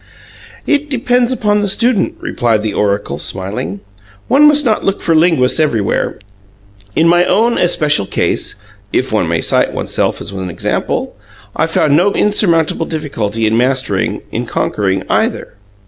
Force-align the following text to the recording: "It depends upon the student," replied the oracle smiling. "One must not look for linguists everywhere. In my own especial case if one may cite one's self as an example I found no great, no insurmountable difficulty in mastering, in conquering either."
"It 0.65 0.89
depends 0.89 1.31
upon 1.31 1.59
the 1.59 1.69
student," 1.69 2.15
replied 2.19 2.63
the 2.63 2.73
oracle 2.73 3.19
smiling. 3.19 3.81
"One 4.27 4.47
must 4.47 4.65
not 4.65 4.83
look 4.83 4.99
for 4.99 5.13
linguists 5.13 5.59
everywhere. 5.59 6.17
In 6.95 7.07
my 7.07 7.23
own 7.23 7.59
especial 7.59 8.07
case 8.07 8.55
if 8.91 9.13
one 9.13 9.29
may 9.29 9.41
cite 9.41 9.75
one's 9.75 9.91
self 9.93 10.19
as 10.19 10.31
an 10.31 10.49
example 10.49 11.15
I 11.55 11.67
found 11.67 11.95
no 11.95 12.09
great, 12.09 12.19
no 12.21 12.25
insurmountable 12.29 12.87
difficulty 12.87 13.45
in 13.45 13.55
mastering, 13.57 14.23
in 14.31 14.47
conquering 14.47 15.03
either." 15.07 15.53